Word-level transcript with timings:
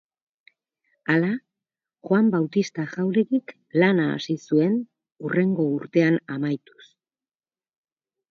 Hala, 1.13 1.27
Juan 2.07 2.29
Bautista 2.35 2.85
Jauregik 2.93 3.53
lana 3.83 4.07
hasi 4.15 4.37
zuen, 4.47 4.79
hurrengo 5.25 5.69
urtean 5.77 6.17
amaituz. 6.37 6.89